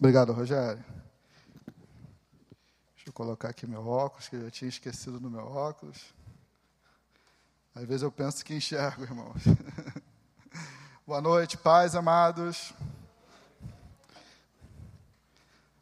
[0.00, 0.84] Obrigado, Rogério.
[2.94, 6.14] Deixa eu colocar aqui meu óculos, que eu já tinha esquecido do meu óculos.
[7.74, 9.42] Às vezes eu penso que enxergo, irmãos.
[11.04, 12.72] Boa noite, paz, amados.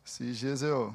[0.02, 0.94] Esses dias eu,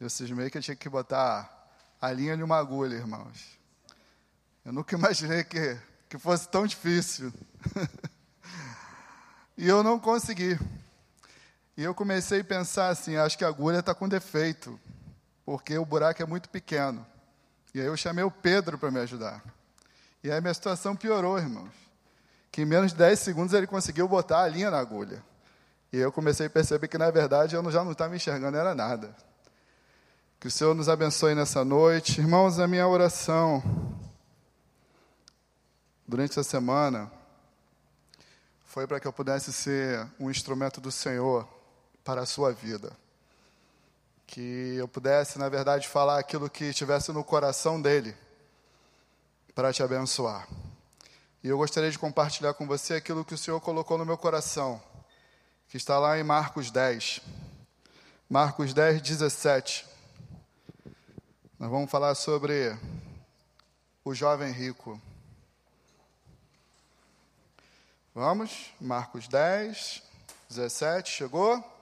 [0.00, 3.56] eu cismei que eu tinha que botar a linha de uma agulha, irmãos.
[4.64, 5.78] Eu nunca imaginei que,
[6.08, 7.32] que fosse tão difícil.
[9.56, 10.58] e eu não consegui.
[11.76, 14.78] E eu comecei a pensar assim: acho que a agulha está com defeito,
[15.44, 17.04] porque o buraco é muito pequeno.
[17.74, 19.42] E aí eu chamei o Pedro para me ajudar.
[20.22, 21.70] E aí minha situação piorou, irmãos.
[22.52, 25.22] Que em menos de 10 segundos ele conseguiu botar a linha na agulha.
[25.92, 29.14] E eu comecei a perceber que, na verdade, eu já não estava enxergando era nada.
[30.38, 32.20] Que o Senhor nos abençoe nessa noite.
[32.20, 33.62] Irmãos, a minha oração
[36.06, 37.10] durante essa semana
[38.64, 41.48] foi para que eu pudesse ser um instrumento do Senhor
[42.04, 42.92] para a sua vida.
[44.26, 48.14] Que eu pudesse, na verdade, falar aquilo que estivesse no coração dele
[49.54, 50.46] para te abençoar.
[51.42, 54.82] E eu gostaria de compartilhar com você aquilo que o Senhor colocou no meu coração,
[55.68, 57.20] que está lá em Marcos 10.
[58.28, 59.86] Marcos 10, 17.
[61.58, 62.76] Nós vamos falar sobre
[64.04, 65.00] o jovem rico.
[68.14, 70.02] Vamos, Marcos 10,
[70.48, 71.73] 17, chegou?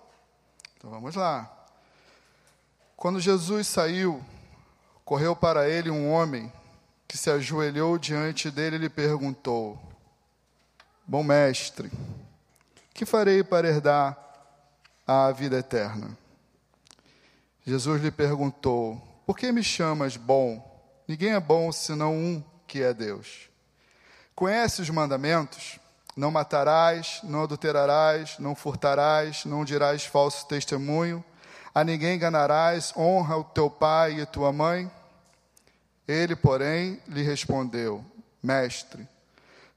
[0.82, 1.48] Então vamos lá.
[2.96, 4.20] Quando Jesus saiu,
[5.04, 6.52] correu para ele um homem
[7.06, 9.78] que se ajoelhou diante dele e lhe perguntou:
[11.06, 11.88] Bom mestre,
[12.92, 14.18] que farei para herdar
[15.06, 16.18] a vida eterna?
[17.64, 20.82] Jesus lhe perguntou: Por que me chamas bom?
[21.06, 23.48] Ninguém é bom senão um que é Deus.
[24.34, 25.78] Conhece os mandamentos?
[26.16, 31.24] Não matarás, não adulterarás, não furtarás, não dirás falso testemunho,
[31.74, 34.90] a ninguém enganarás, honra o teu pai e tua mãe.
[36.06, 38.04] Ele, porém, lhe respondeu:
[38.42, 39.08] Mestre,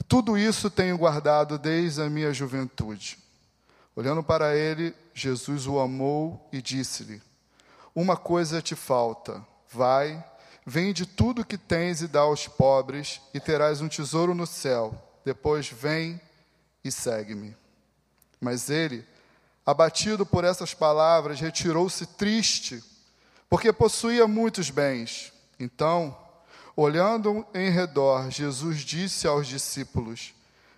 [0.08, 3.18] tudo isso tenho guardado desde a minha juventude.
[3.96, 7.22] Olhando para ele, Jesus o amou e disse-lhe:
[7.96, 9.42] Uma coisa te falta.
[9.72, 10.22] Vai,
[10.66, 14.94] vende tudo que tens e dá aos pobres, e terás um tesouro no céu.
[15.24, 16.20] Depois vem
[16.86, 17.58] e segue-me.
[18.40, 19.04] Mas ele,
[19.66, 22.82] abatido por essas palavras, retirou-se triste,
[23.50, 25.34] porque possuía muitos bens.
[25.60, 26.16] Então,
[26.76, 30.34] olhando em redor, Jesus disse aos discípulos: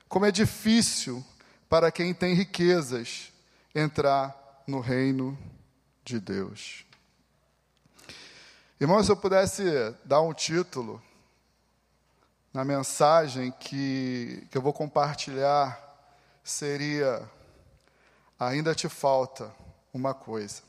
[0.07, 1.23] Como é difícil
[1.67, 3.33] para quem tem riquezas
[3.75, 5.37] entrar no reino
[6.03, 6.85] de Deus.
[8.79, 9.63] Irmão, se eu pudesse
[10.05, 11.01] dar um título
[12.53, 15.86] na mensagem que, que eu vou compartilhar
[16.49, 17.29] seria:
[18.39, 19.53] ainda te falta
[19.93, 20.61] uma coisa.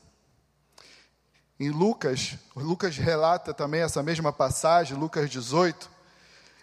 [1.59, 5.89] Em Lucas, Lucas relata também essa mesma passagem, Lucas 18,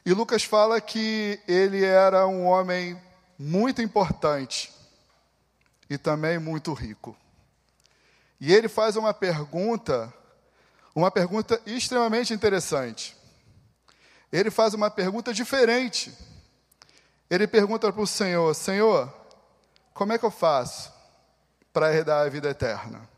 [0.04, 3.00] e Lucas fala que ele era um homem
[3.38, 4.72] muito importante
[5.88, 7.16] e também muito rico.
[8.41, 10.12] E ele faz uma pergunta,
[10.94, 13.16] uma pergunta extremamente interessante.
[14.33, 16.12] Ele faz uma pergunta diferente
[17.29, 19.13] ele pergunta para o Senhor: Senhor,
[19.93, 20.93] como é que eu faço
[21.73, 23.09] para herdar a vida eterna?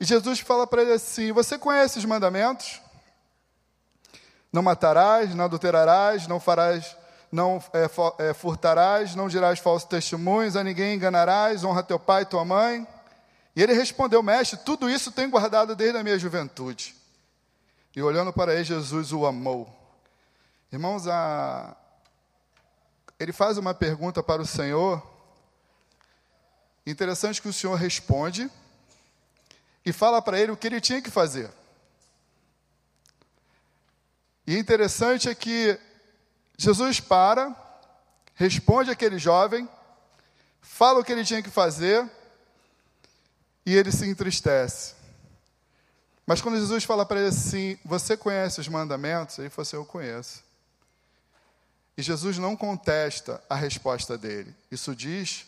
[0.00, 2.80] E Jesus fala para ele assim: Você conhece os mandamentos?
[4.52, 6.96] Não matarás, não adulterarás, não farás,
[7.30, 12.26] não é, é, furtarás, não dirás falsos testemunhos, a ninguém enganarás, honra teu pai e
[12.26, 12.86] tua mãe.
[13.54, 16.96] E ele respondeu: Mestre, tudo isso tenho guardado desde a minha juventude.
[17.94, 19.68] E olhando para ele, Jesus o amou.
[20.72, 21.76] Irmãos, a,
[23.18, 25.02] ele faz uma pergunta para o Senhor.
[26.86, 28.50] Interessante que o Senhor responde
[29.84, 31.50] e fala para ele o que ele tinha que fazer.
[34.46, 35.78] E interessante é que
[36.56, 37.54] Jesus para,
[38.34, 39.68] responde aquele jovem,
[40.60, 42.08] fala o que ele tinha que fazer
[43.66, 44.94] e ele se entristece.
[46.24, 49.38] Mas quando Jesus fala para ele assim: Você conhece os mandamentos?
[49.38, 50.42] Ele fala assim: Eu conheço.
[51.98, 54.54] E Jesus não contesta a resposta dele.
[54.70, 55.44] Isso diz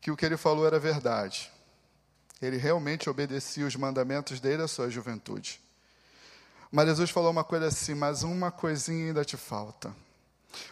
[0.00, 1.52] que o que ele falou era verdade.
[2.42, 5.60] Ele realmente obedecia os mandamentos dele à sua juventude.
[6.68, 9.94] Mas Jesus falou uma coisa assim: mas uma coisinha ainda te falta.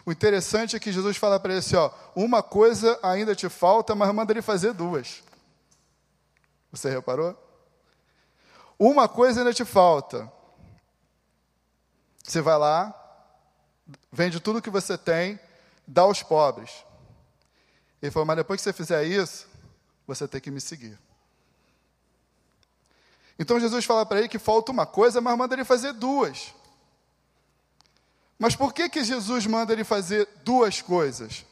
[0.05, 3.95] O interessante é que Jesus fala para ele assim: ó, uma coisa ainda te falta,
[3.95, 5.23] mas manda ele fazer duas.
[6.69, 7.33] Você reparou?
[8.77, 10.29] Uma coisa ainda te falta.
[12.21, 13.04] Você vai lá,
[14.11, 15.39] vende tudo que você tem,
[15.87, 16.71] dá aos pobres.
[18.01, 19.47] Ele falou: Mas depois que você fizer isso,
[20.07, 20.97] você tem que me seguir.
[23.37, 26.53] Então Jesus fala para ele que falta uma coisa, mas manda ele fazer duas.
[28.37, 31.45] Mas por que, que Jesus manda ele fazer duas coisas?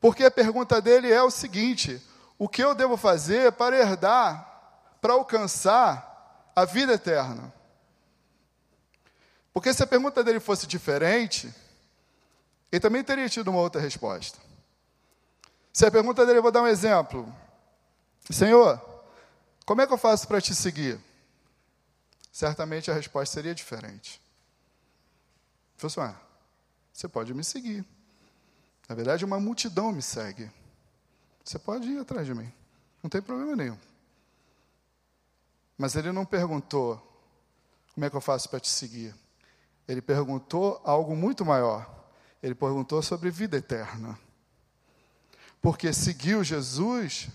[0.00, 2.00] Porque a pergunta dele é o seguinte:
[2.38, 7.52] o que eu devo fazer para herdar, para alcançar a vida eterna?
[9.54, 11.54] Porque se a pergunta dele fosse diferente,
[12.72, 14.36] ele também teria tido uma outra resposta.
[15.72, 17.32] Se a pergunta dele, vou dar um exemplo:
[18.28, 18.82] Senhor,
[19.64, 21.00] como é que eu faço para te seguir?
[22.32, 24.20] Certamente a resposta seria diferente.
[25.76, 26.20] Falei assim, ah,
[26.92, 27.84] você pode me seguir.
[28.88, 30.50] Na verdade, uma multidão me segue.
[31.44, 32.52] Você pode ir atrás de mim.
[33.02, 33.78] Não tem problema nenhum.
[35.78, 36.96] Mas ele não perguntou
[37.94, 39.14] como é que eu faço para te seguir.
[39.86, 41.88] Ele perguntou algo muito maior.
[42.42, 44.18] Ele perguntou sobre vida eterna.
[45.60, 47.28] Porque seguiu Jesus,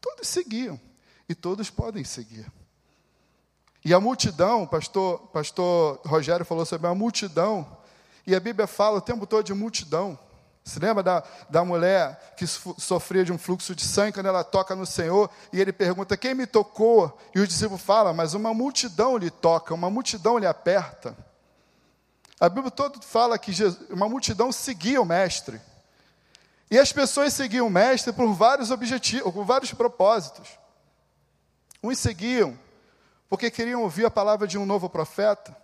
[0.00, 0.80] todos seguiam
[1.28, 2.50] e todos podem seguir.
[3.84, 7.78] E a multidão, pastor, pastor Rogério falou sobre a multidão,
[8.26, 10.18] e a Bíblia fala o tempo todo de multidão.
[10.64, 14.74] Se lembra da, da mulher que sofria de um fluxo de sangue quando ela toca
[14.76, 17.18] no Senhor e ele pergunta: Quem me tocou?
[17.34, 21.16] E o discípulo fala: Mas uma multidão lhe toca, uma multidão lhe aperta.
[22.40, 23.52] A Bíblia toda fala que
[23.90, 25.60] uma multidão seguia o Mestre.
[26.70, 30.48] E as pessoas seguiam o Mestre por vários objetivos, por vários propósitos.
[31.82, 32.58] Uns seguiam
[33.28, 35.54] porque queriam ouvir a palavra de um novo profeta,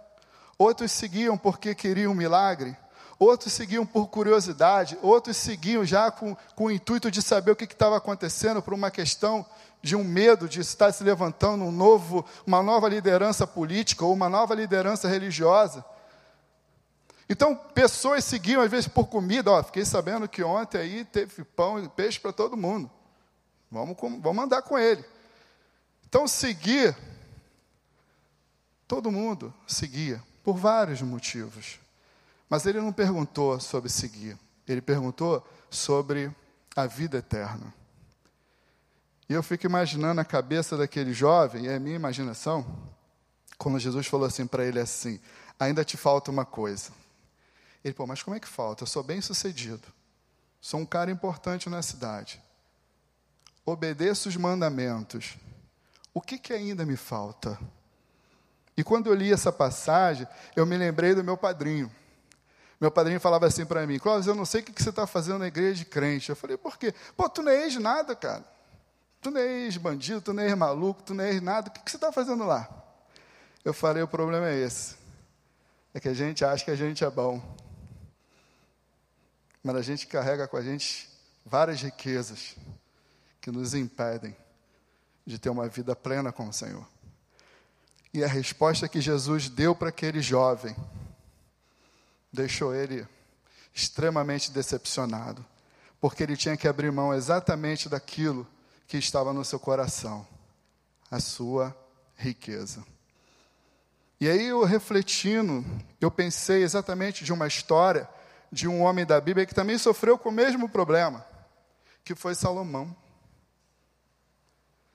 [0.59, 2.76] outros seguiam porque queriam um milagre,
[3.19, 7.65] outros seguiam por curiosidade, outros seguiam já com, com o intuito de saber o que
[7.65, 9.47] estava acontecendo por uma questão
[9.82, 14.29] de um medo de estar se levantando um novo, uma nova liderança política ou uma
[14.29, 15.85] nova liderança religiosa.
[17.29, 19.50] Então, pessoas seguiam às vezes por comida.
[19.50, 22.91] Ó, fiquei sabendo que ontem aí teve pão e peixe para todo mundo.
[23.71, 25.05] Vamos, vamos andar com ele.
[26.06, 26.97] Então, seguir,
[28.87, 31.81] todo mundo seguia, por vários motivos.
[32.49, 34.38] Mas ele não perguntou sobre seguir,
[34.69, 36.31] ele perguntou sobre
[36.76, 37.73] a vida eterna.
[39.29, 42.65] E eu fico imaginando a cabeça daquele jovem, e é a minha imaginação,
[43.56, 45.19] quando Jesus falou assim para ele assim:
[45.59, 46.93] ainda te falta uma coisa.
[47.84, 48.82] Ele, pô, mas como é que falta?
[48.82, 49.86] Eu sou bem sucedido,
[50.60, 52.40] sou um cara importante na cidade,
[53.66, 55.36] obedeço os mandamentos,
[56.14, 57.58] o que, que ainda me falta?
[58.76, 60.26] E quando eu li essa passagem,
[60.56, 61.90] eu me lembrei do meu padrinho.
[62.81, 65.06] Meu padrinho falava assim para mim, Cláudio, eu não sei o que, que você está
[65.06, 66.30] fazendo na igreja de crente.
[66.30, 66.92] Eu falei, por quê?
[67.16, 68.44] Pô, tu não é ex nada, cara.
[69.20, 71.69] Tu não é ex-bandido, tu não é ex-maluco, tu não é ex-nada.
[71.69, 72.69] O que, que você está fazendo lá?
[73.64, 74.96] Eu falei, o problema é esse.
[75.94, 77.40] É que a gente acha que a gente é bom.
[79.64, 81.08] Mas a gente carrega com a gente
[81.44, 82.55] várias riquezas
[83.40, 84.37] que nos impedem
[85.26, 86.87] de ter uma vida plena com o Senhor.
[88.12, 90.76] E a resposta que Jesus deu para aquele jovem
[92.31, 93.06] deixou ele
[93.72, 95.44] extremamente decepcionado,
[95.99, 98.46] porque ele tinha que abrir mão exatamente daquilo
[98.87, 100.26] que estava no seu coração,
[101.11, 101.75] a sua
[102.16, 102.84] riqueza.
[104.20, 105.64] E aí eu refletindo,
[106.00, 108.08] eu pensei exatamente de uma história
[108.54, 111.26] de um homem da Bíblia que também sofreu com o mesmo problema,
[112.04, 112.96] que foi Salomão.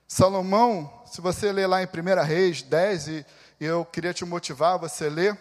[0.08, 3.26] Salomão, se você ler lá em 1 Reis 10, e
[3.60, 5.38] eu queria te motivar, você ler,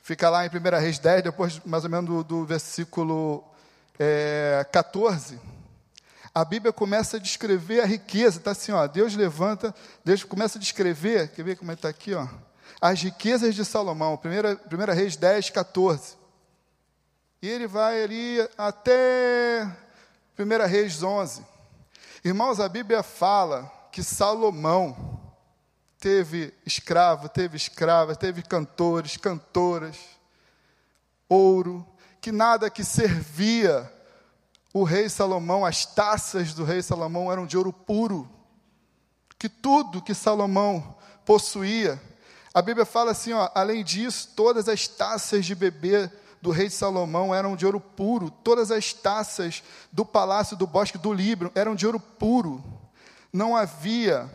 [0.00, 3.44] fica lá em 1 Reis 10, depois mais ou menos do, do versículo
[3.98, 5.38] é, 14.
[6.32, 10.60] A Bíblia começa a descrever a riqueza, está assim, ó, Deus levanta, Deus começa a
[10.60, 12.28] descrever, quer ver como está aqui, ó,
[12.80, 16.15] as riquezas de Salomão, 1 Reis 10, 14.
[17.42, 19.64] E ele vai ali até
[20.38, 21.44] 1 Reis 11.
[22.24, 25.20] Irmãos, a Bíblia fala que Salomão
[25.98, 29.96] teve escravo, teve escrava, teve cantores, cantoras,
[31.28, 31.86] ouro,
[32.20, 33.92] que nada que servia
[34.72, 38.28] o rei Salomão, as taças do rei Salomão eram de ouro puro,
[39.38, 42.00] que tudo que Salomão possuía,
[42.52, 46.10] a Bíblia fala assim, ó, além disso, todas as taças de beber
[46.46, 51.12] do rei Salomão eram de ouro puro, todas as taças do palácio do bosque do
[51.12, 52.62] Líbano eram de ouro puro.
[53.32, 54.30] Não havia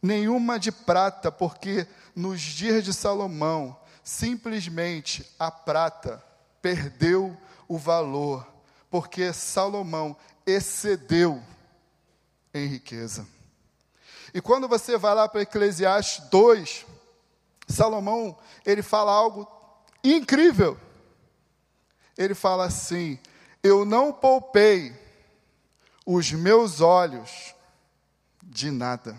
[0.00, 6.22] nenhuma de prata, porque nos dias de Salomão, simplesmente a prata
[6.62, 8.46] perdeu o valor,
[8.88, 11.42] porque Salomão excedeu
[12.54, 13.26] em riqueza.
[14.32, 16.86] E quando você vai lá para Eclesiastes 2,
[17.66, 19.50] Salomão, ele fala algo
[20.04, 20.78] incrível
[22.18, 23.16] ele fala assim:
[23.62, 24.92] Eu não poupei
[26.04, 27.54] os meus olhos
[28.42, 29.16] de nada.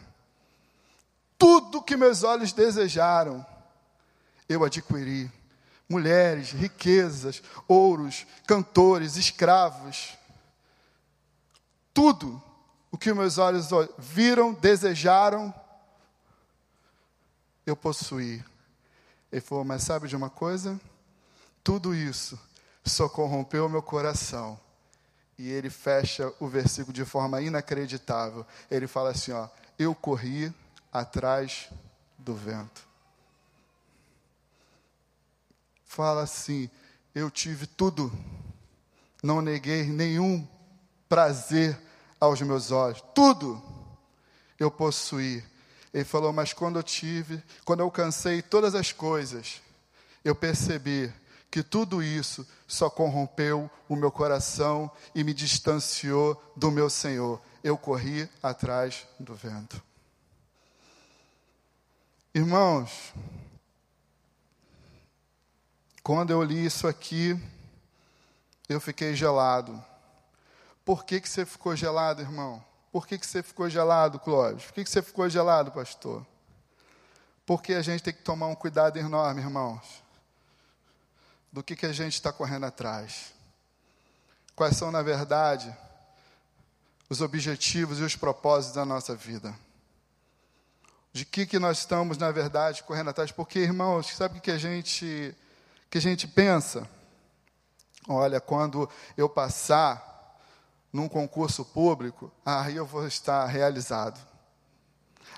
[1.37, 3.45] Tudo que meus olhos desejaram,
[4.49, 5.31] eu adquiri.
[5.87, 10.15] Mulheres, riquezas, ouros, cantores, escravos.
[11.91, 12.39] Tudo
[12.91, 15.51] o que meus olhos viram, desejaram,
[17.65, 18.43] eu possuí.
[19.31, 20.79] Ele falou, mas sabe de uma coisa?
[21.63, 22.39] Tudo isso
[22.89, 24.59] só corrompeu meu coração.
[25.37, 28.45] E ele fecha o versículo de forma inacreditável.
[28.69, 30.53] Ele fala assim: ó, eu corri
[30.91, 31.69] atrás
[32.17, 32.85] do vento.
[35.85, 36.69] Fala assim:
[37.15, 38.11] eu tive tudo,
[39.23, 40.47] não neguei nenhum
[41.07, 41.79] prazer
[42.19, 43.61] aos meus olhos, tudo
[44.59, 45.43] eu possuí.
[45.93, 49.61] Ele falou, mas quando eu tive, quando eu alcancei todas as coisas,
[50.23, 51.11] eu percebi
[51.51, 57.41] que tudo isso só corrompeu o meu coração e me distanciou do meu Senhor.
[57.63, 59.81] Eu corri atrás do vento.
[62.33, 63.13] Irmãos,
[66.03, 67.39] quando eu li isso aqui,
[68.67, 69.83] eu fiquei gelado.
[70.85, 72.63] Por que, que você ficou gelado, irmão?
[72.91, 74.65] Por que, que você ficou gelado, Clóvis?
[74.65, 76.25] Por que, que você ficou gelado, pastor?
[77.45, 80.08] Porque a gente tem que tomar um cuidado enorme, irmãos
[81.51, 83.33] do que, que a gente está correndo atrás.
[84.55, 85.75] Quais são, na verdade,
[87.09, 89.53] os objetivos e os propósitos da nossa vida.
[91.11, 93.31] De que, que nós estamos, na verdade, correndo atrás.
[93.31, 95.35] Porque, irmãos, sabe o que a gente,
[95.89, 96.87] que a gente pensa?
[98.07, 98.87] Olha, quando
[99.17, 100.39] eu passar
[100.93, 104.19] num concurso público, aí eu vou estar realizado.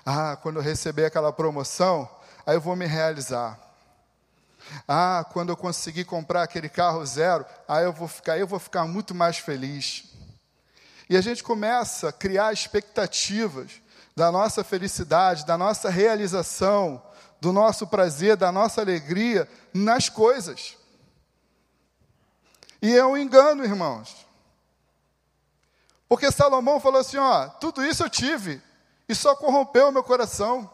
[0.04, 2.08] Ah, quando eu receber aquela promoção,
[2.44, 3.58] aí eu vou me realizar.
[4.86, 8.86] Ah, quando eu conseguir comprar aquele carro zero, aí eu vou ficar, eu vou ficar
[8.86, 10.04] muito mais feliz.
[11.08, 13.72] E a gente começa a criar expectativas
[14.14, 17.02] da nossa felicidade, da nossa realização,
[17.40, 20.76] do nosso prazer, da nossa alegria nas coisas.
[22.80, 24.26] E é um engano, irmãos.
[26.08, 28.62] Porque Salomão falou assim: ó, tudo isso eu tive,
[29.08, 30.70] e só corrompeu o meu coração.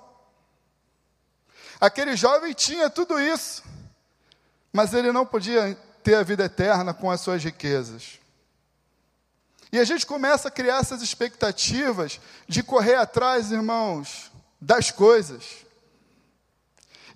[1.80, 3.62] Aquele jovem tinha tudo isso,
[4.72, 8.18] mas ele não podia ter a vida eterna com as suas riquezas.
[9.70, 15.44] E a gente começa a criar essas expectativas de correr atrás, irmãos, das coisas.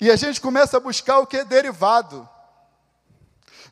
[0.01, 2.29] E a gente começa a buscar o que é derivado.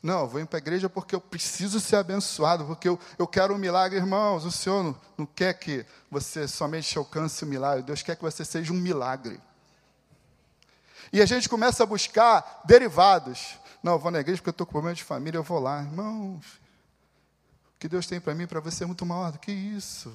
[0.01, 3.27] Não, eu vou ir para a igreja porque eu preciso ser abençoado, porque eu, eu
[3.27, 4.45] quero um milagre, irmãos.
[4.45, 8.43] O Senhor não, não quer que você somente alcance o milagre, Deus quer que você
[8.43, 9.39] seja um milagre.
[11.13, 13.59] E a gente começa a buscar derivados.
[13.81, 15.81] Não, eu vou na igreja porque eu estou com problema de família, eu vou lá.
[15.81, 16.45] Irmãos,
[17.75, 20.13] o que Deus tem para mim, para você é muito maior do que isso.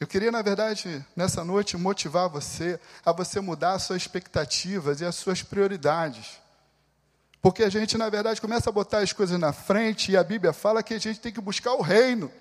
[0.00, 5.04] Eu queria, na verdade, nessa noite, motivar você a você mudar as suas expectativas e
[5.04, 6.40] as suas prioridades.
[7.40, 10.52] Porque a gente, na verdade, começa a botar as coisas na frente e a Bíblia
[10.52, 12.32] fala que a gente tem que buscar o reino.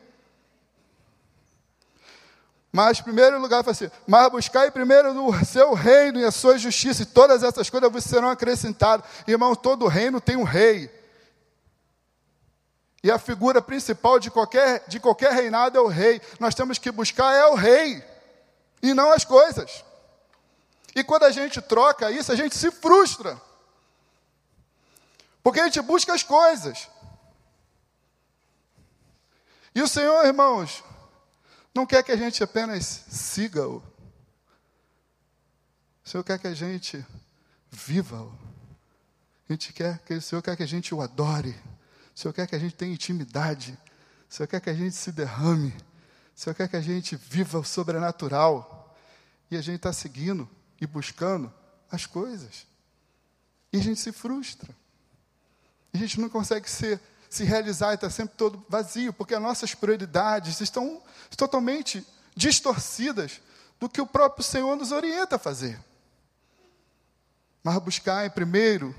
[2.71, 6.57] Mas, em primeiro lugar, fala assim, mas buscai primeiro o seu reino e a sua
[6.57, 9.05] justiça, e todas essas coisas vos serão acrescentadas.
[9.27, 10.89] Irmão, todo reino tem um rei.
[13.03, 16.21] E a figura principal de qualquer, de qualquer reinado é o rei.
[16.39, 18.01] Nós temos que buscar é o rei,
[18.81, 19.83] e não as coisas.
[20.95, 23.39] E quando a gente troca isso, a gente se frustra.
[25.43, 26.87] Porque a gente busca as coisas.
[29.73, 30.83] E o Senhor, irmãos,
[31.73, 33.77] não quer que a gente apenas siga-o.
[36.03, 37.05] O Senhor quer que a gente
[37.69, 38.31] viva-o.
[39.47, 41.55] A gente quer que o Senhor quer que a gente o adore.
[42.15, 43.77] O Senhor quer que a gente tenha intimidade.
[44.29, 45.69] O Senhor quer que a gente se derrame.
[46.35, 48.97] O Senhor quer que a gente viva o sobrenatural.
[49.49, 50.49] E a gente está seguindo
[50.79, 51.53] e buscando
[51.89, 52.65] as coisas.
[53.71, 54.69] E a gente se frustra.
[55.93, 56.99] E a gente não consegue ser
[57.31, 61.01] se realizar e está sempre todo vazio, porque as nossas prioridades estão
[61.37, 63.39] totalmente distorcidas
[63.79, 65.79] do que o próprio Senhor nos orienta a fazer.
[67.63, 68.93] Mas buscar em primeiro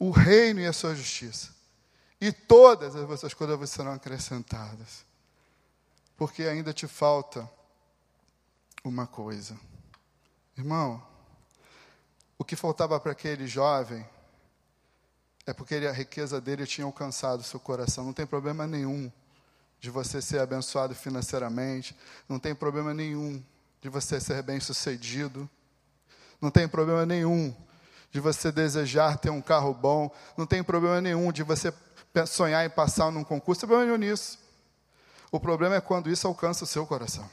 [0.00, 1.50] o reino e a sua justiça.
[2.20, 5.06] E todas as vossas coisas serão acrescentadas.
[6.16, 7.48] Porque ainda te falta
[8.82, 9.56] uma coisa.
[10.58, 11.00] Irmão,
[12.36, 14.04] o que faltava para aquele jovem
[15.46, 18.04] é porque a riqueza dele tinha alcançado o seu coração.
[18.04, 19.10] Não tem problema nenhum
[19.80, 21.96] de você ser abençoado financeiramente,
[22.28, 23.42] não tem problema nenhum
[23.80, 25.48] de você ser bem-sucedido,
[26.40, 27.54] não tem problema nenhum
[28.12, 31.72] de você desejar ter um carro bom, não tem problema nenhum de você
[32.26, 34.38] sonhar em passar num concurso, não tem problema nenhum nisso.
[35.32, 37.28] O problema é quando isso alcança o seu coração.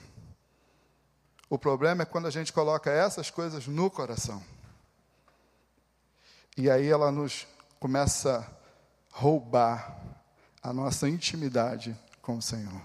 [1.50, 4.44] O problema é quando a gente coloca essas coisas no coração.
[6.56, 7.48] E aí ela nos
[7.79, 10.00] começa a roubar
[10.62, 12.81] a nossa intimidade com o Senhor.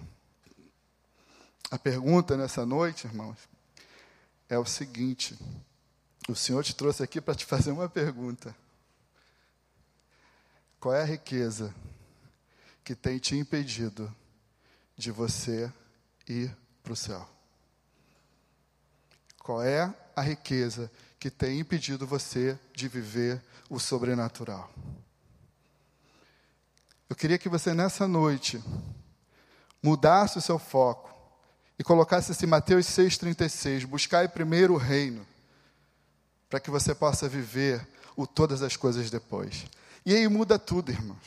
[1.71, 3.39] A pergunta nessa noite, irmãos,
[4.49, 5.39] é o seguinte:
[6.29, 8.55] o Senhor te trouxe aqui para te fazer uma pergunta.
[10.79, 11.75] Qual é a riqueza
[12.85, 14.15] que tem te impedido
[14.97, 15.73] de você
[16.29, 17.29] ir para o céu?
[19.39, 20.91] Qual é a riqueza
[21.23, 24.69] que tem impedido você de viver o sobrenatural?
[27.09, 28.61] Eu queria que você nessa noite
[29.81, 31.15] mudasse o seu foco
[31.79, 35.25] e colocasse esse Mateus 6,36, buscai primeiro o reino,
[36.51, 37.87] para que você possa viver
[38.17, 39.65] o todas as coisas depois.
[40.05, 41.23] E aí muda tudo, irmãos.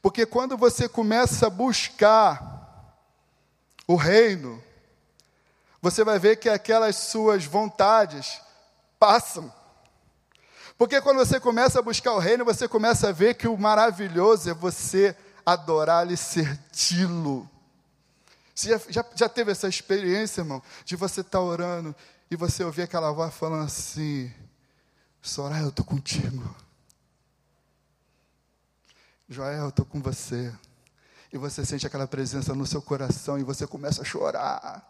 [0.00, 2.96] Porque quando você começa a buscar
[3.84, 4.62] o reino,
[5.82, 8.46] você vai ver que aquelas suas vontades
[8.98, 9.52] passam.
[10.76, 14.48] Porque quando você começa a buscar o reino, você começa a ver que o maravilhoso
[14.48, 17.48] é você adorar e servi-lo.
[18.54, 21.94] Você já, já, já, teve essa experiência, irmão, de você estar tá orando
[22.30, 24.32] e você ouvir aquela voz falando assim:
[25.22, 26.54] Soraya, eu estou contigo.
[29.28, 30.54] Joel, eu estou com você.
[31.32, 34.82] E você sente aquela presença no seu coração e você começa a chorar.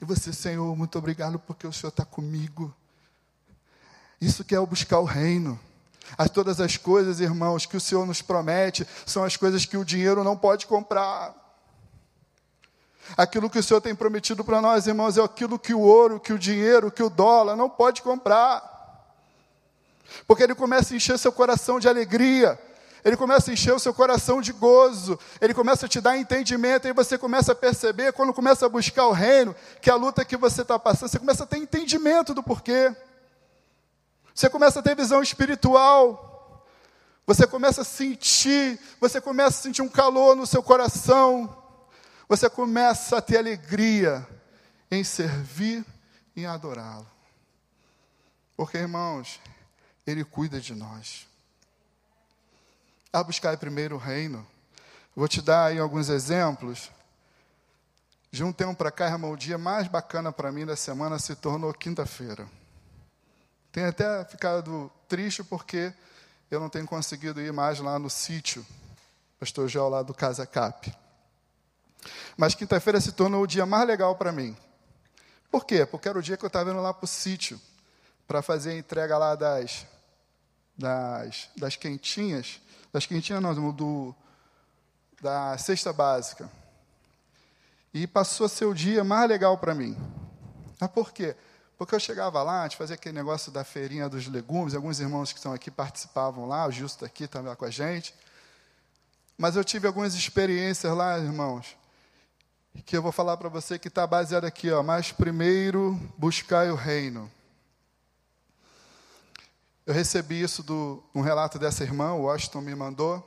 [0.00, 2.74] E você, Senhor, muito obrigado porque o Senhor está comigo.
[4.20, 5.58] Isso que é o buscar o reino.
[6.18, 9.84] As, todas as coisas, irmãos, que o Senhor nos promete são as coisas que o
[9.84, 11.34] dinheiro não pode comprar.
[13.16, 16.32] Aquilo que o Senhor tem prometido para nós, irmãos, é aquilo que o ouro, que
[16.32, 18.68] o dinheiro, que o dólar não pode comprar.
[20.26, 22.58] Porque ele começa a encher seu coração de alegria,
[23.04, 26.86] ele começa a encher o seu coração de gozo, ele começa a te dar entendimento,
[26.86, 30.36] e você começa a perceber, quando começa a buscar o reino, que a luta que
[30.36, 32.94] você está passando, você começa a ter entendimento do porquê.
[34.34, 36.66] Você começa a ter visão espiritual,
[37.26, 41.56] você começa a sentir, você começa a sentir um calor no seu coração,
[42.28, 44.26] você começa a ter alegria
[44.90, 45.84] em servir
[46.34, 47.06] e adorá-lo.
[48.56, 49.40] Porque, irmãos,
[50.06, 51.26] Ele cuida de nós.
[53.12, 54.46] A buscar primeiro o reino.
[55.14, 56.90] Vou te dar aí alguns exemplos.
[58.30, 61.34] De um tempo para cá, irmão, o dia mais bacana para mim da semana se
[61.34, 62.48] tornou quinta-feira.
[63.72, 65.92] Tenho até ficado triste porque
[66.50, 68.66] eu não tenho conseguido ir mais lá no sítio,
[69.38, 70.92] pastor Gel, lá do Casa Cap.
[72.36, 74.56] Mas quinta-feira se tornou o dia mais legal para mim.
[75.50, 75.86] Por quê?
[75.86, 77.60] Porque era o dia que eu estava indo lá para o sítio
[78.26, 79.86] para fazer a entrega lá das,
[80.76, 82.60] das, das quentinhas.
[82.92, 84.14] Das quentinhas não, do,
[85.20, 86.50] da cesta básica.
[87.94, 89.96] E passou a ser o dia mais legal para mim.
[90.80, 91.34] Mas por quê?
[91.34, 91.49] Porque
[91.94, 95.38] eu chegava lá, a gente fazia aquele negócio da feirinha dos legumes, alguns irmãos que
[95.38, 98.14] estão aqui participavam lá, o Justo aqui também com a gente.
[99.38, 101.74] Mas eu tive algumas experiências lá, irmãos,
[102.84, 104.82] que eu vou falar para você que está baseado aqui, ó.
[104.82, 107.30] Mas primeiro buscai o reino.
[109.86, 113.26] Eu recebi isso do um relato dessa irmã, o Washington me mandou.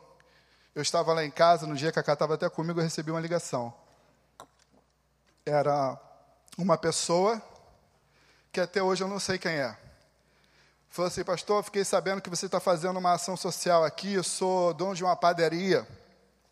[0.76, 3.10] Eu estava lá em casa, no dia que a Cá estava até comigo, eu recebi
[3.10, 3.74] uma ligação.
[5.44, 6.00] Era
[6.56, 7.42] uma pessoa
[8.54, 9.76] que até hoje eu não sei quem é.
[10.88, 14.76] Falou assim, pastor, fiquei sabendo que você está fazendo uma ação social aqui, eu sou
[14.76, 15.88] dono de uma padaria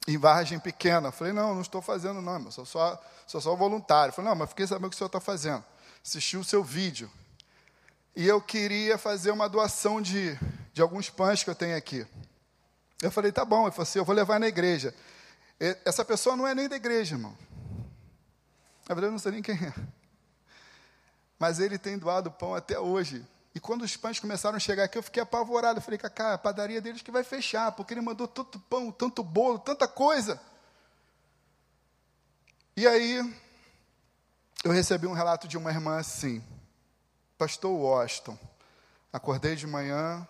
[0.08, 1.12] em Vargem Pequena.
[1.12, 4.12] Falei, não, não estou fazendo não, eu sou só, sou só voluntário.
[4.12, 5.64] Falei, não, mas fiquei sabendo o que o senhor está fazendo.
[6.04, 7.08] Assisti o seu vídeo.
[8.16, 10.36] E eu queria fazer uma doação de,
[10.74, 12.06] de alguns pães que eu tenho aqui.
[13.00, 13.66] Eu falei, tá bom.
[13.66, 14.92] Ele falou assim, eu vou levar na igreja.
[15.86, 17.38] Essa pessoa não é nem da igreja, irmão.
[18.90, 20.01] Na verdade, eu não sei nem quem é.
[21.42, 23.26] Mas ele tem doado pão até hoje.
[23.56, 25.80] E quando os pães começaram a chegar aqui, eu fiquei apavorado.
[25.80, 29.24] Eu falei, Cacá, a padaria deles que vai fechar, porque ele mandou tanto pão, tanto
[29.24, 30.40] bolo, tanta coisa.
[32.78, 33.36] E aí,
[34.64, 36.44] eu recebi um relato de uma irmã assim,
[37.40, 38.38] Pastor Washington,
[39.12, 40.28] acordei de manhã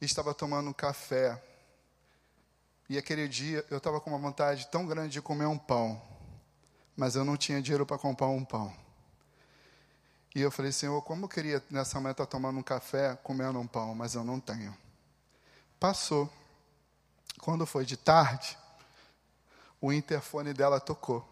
[0.00, 1.42] e estava tomando um café.
[2.88, 6.00] E aquele dia eu estava com uma vontade tão grande de comer um pão,
[6.96, 8.72] mas eu não tinha dinheiro para comprar um pão.
[10.34, 13.66] E eu falei, Senhor, como eu queria nessa manhã estar tomando um café, comendo um
[13.66, 14.76] pão, mas eu não tenho.
[15.78, 16.30] Passou.
[17.40, 18.56] Quando foi de tarde,
[19.80, 21.26] o interfone dela tocou.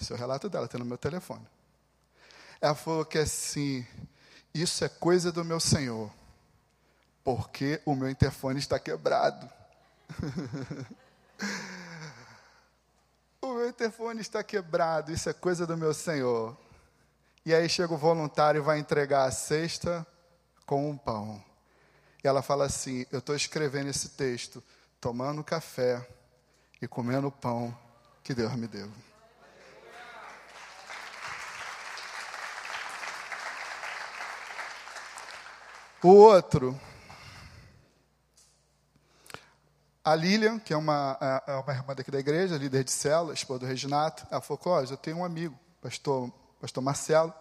[0.00, 1.46] Esse é o relato dela, tem no meu telefone.
[2.60, 3.86] Ela falou que assim,
[4.54, 6.10] isso é coisa do meu Senhor,
[7.22, 9.50] porque o meu interfone está quebrado.
[13.42, 16.56] o meu interfone está quebrado, isso é coisa do meu Senhor.
[17.46, 20.06] E aí chega o voluntário e vai entregar a cesta
[20.64, 21.44] com um pão.
[22.22, 24.64] E ela fala assim: Eu estou escrevendo esse texto,
[24.98, 26.08] tomando café
[26.80, 27.76] e comendo o pão
[28.22, 28.90] que Deus me deu.
[36.02, 36.78] O outro,
[40.02, 43.60] a Lilian, que é uma, é, uma irmã daqui da igreja, líder de célula, esposa
[43.60, 46.32] do Reginato, ela falou: oh, eu tenho um amigo, pastor,
[46.64, 47.34] pastor Marcelo,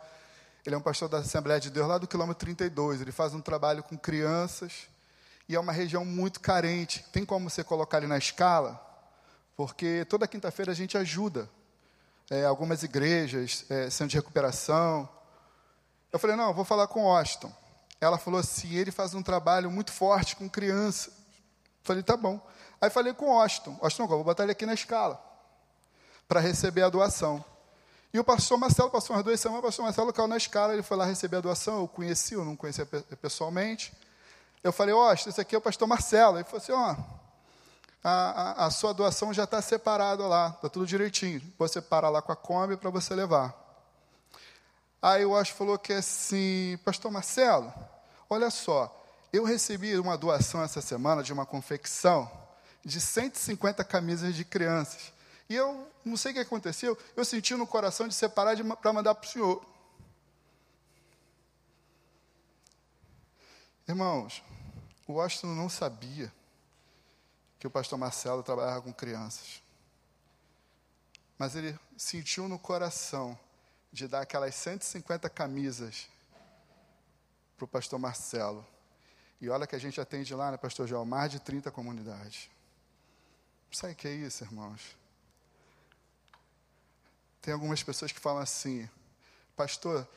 [0.66, 3.00] ele é um pastor da Assembleia de Deus lá do quilômetro 32.
[3.00, 4.90] Ele faz um trabalho com crianças
[5.48, 7.06] e é uma região muito carente.
[7.10, 8.82] Tem como você colocar ele na escala?
[9.56, 11.50] Porque toda quinta-feira a gente ajuda
[12.30, 15.08] é, algumas igrejas, é, centro de recuperação.
[16.12, 17.54] Eu falei, não, eu vou falar com o Austin.
[18.02, 21.14] Ela falou assim, ele faz um trabalho muito forte com criança.
[21.82, 22.46] Falei, tá bom.
[22.82, 23.78] Aí falei com o Austin.
[23.82, 25.18] Austin, eu vou botar ele aqui na escala
[26.28, 27.53] para receber a doação.
[28.14, 30.84] E o pastor Marcelo passou umas duas semanas, o pastor Marcelo caiu na escala, ele
[30.84, 33.92] foi lá receber a doação, eu conheci, eu não conhecia pessoalmente.
[34.64, 36.38] Eu falei, ó, oh, esse aqui é o pastor Marcelo.
[36.38, 37.24] Ele falou assim, ó, oh,
[38.04, 41.42] a, a, a, sua doação já está separada lá, está tudo direitinho.
[41.58, 43.54] Você para lá com a Kombi para você levar.
[45.02, 47.74] Aí o Acho falou que é assim, pastor Marcelo,
[48.30, 48.96] olha só,
[49.34, 52.32] eu recebi uma doação essa semana de uma confecção
[52.86, 55.12] de 150 camisas de crianças.
[55.50, 59.16] E eu não sei o que aconteceu, eu senti no coração de separar para mandar
[59.16, 59.66] para o senhor.
[63.88, 64.42] Irmãos,
[65.08, 66.32] o Washington não sabia
[67.60, 69.62] que o pastor Marcelo trabalhava com crianças.
[71.38, 73.38] Mas ele sentiu no coração
[73.92, 76.08] de dar aquelas 150 camisas
[77.58, 78.66] para o pastor Marcelo.
[79.40, 82.50] E olha que a gente atende lá, né, pastor João, mais de 30 comunidades.
[83.72, 84.96] Sabe o que é isso, irmãos?
[87.44, 88.90] Tem algumas pessoas que falam assim,
[89.54, 90.08] pastor,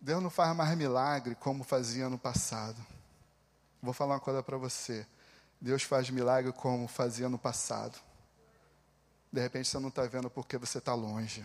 [0.00, 2.80] Deus não faz mais milagre como fazia no passado.
[3.82, 5.04] Vou falar uma coisa para você.
[5.60, 7.98] Deus faz milagre como fazia no passado.
[9.32, 11.44] De repente você não está vendo porque você está longe.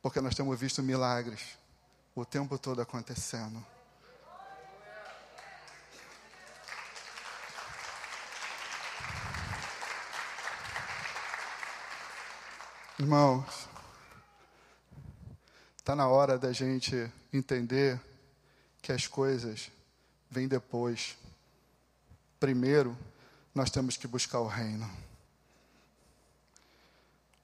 [0.00, 1.58] Porque nós temos visto milagres
[2.14, 3.62] o tempo todo acontecendo.
[13.00, 13.68] Irmãos,
[15.76, 18.00] está na hora da gente entender
[18.82, 19.70] que as coisas
[20.28, 21.16] vêm depois.
[22.40, 22.98] Primeiro,
[23.54, 24.90] nós temos que buscar o reino.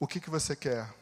[0.01, 0.93] O que, que você quer?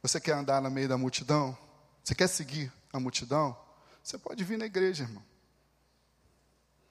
[0.00, 1.56] Você quer andar no meio da multidão?
[2.02, 3.54] Você quer seguir a multidão?
[4.02, 5.22] Você pode vir na igreja, irmão.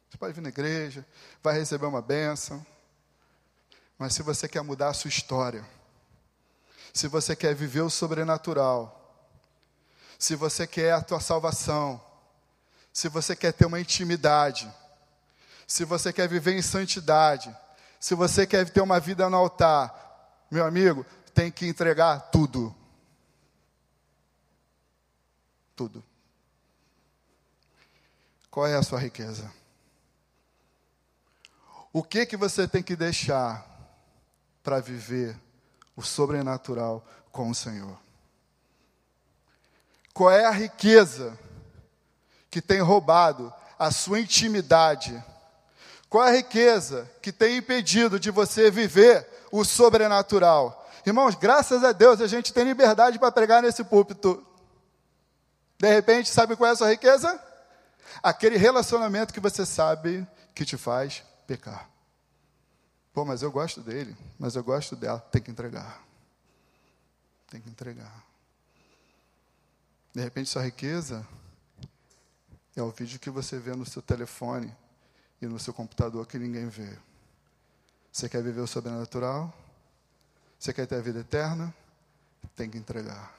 [0.07, 1.03] Você pode vir na igreja,
[1.41, 2.63] vai receber uma bênção.
[3.97, 5.67] Mas se você quer mudar a sua história,
[6.93, 8.99] se você quer viver o sobrenatural,
[10.19, 11.99] se você quer a tua salvação,
[12.93, 14.71] se você quer ter uma intimidade,
[15.67, 17.53] se você quer viver em santidade,
[17.99, 21.03] se você quer ter uma vida no altar, meu amigo,
[21.33, 22.73] tem que entregar tudo.
[25.75, 26.03] Tudo.
[28.51, 29.51] Qual é a sua riqueza?
[31.91, 33.67] O que que você tem que deixar
[34.61, 35.35] para viver
[35.95, 37.97] o sobrenatural com o Senhor.
[40.13, 41.37] Qual é a riqueza
[42.49, 45.23] que tem roubado a sua intimidade?
[46.07, 50.87] Qual é a riqueza que tem impedido de você viver o sobrenatural?
[51.05, 54.45] Irmãos, graças a Deus a gente tem liberdade para pregar nesse púlpito.
[55.79, 57.41] De repente, sabe qual é a sua riqueza?
[58.21, 61.92] Aquele relacionamento que você sabe que te faz pecar.
[63.13, 65.19] Pô, mas eu gosto dele, mas eu gosto dela.
[65.19, 66.03] Tem que entregar.
[67.47, 68.25] Tem que entregar.
[70.11, 71.25] De repente, sua riqueza
[72.75, 74.75] é o vídeo que você vê no seu telefone
[75.39, 76.97] e no seu computador que ninguém vê.
[78.11, 79.53] Você quer viver o sobrenatural?
[80.57, 81.73] Você quer ter a vida eterna?
[82.55, 83.31] Tem que entregar.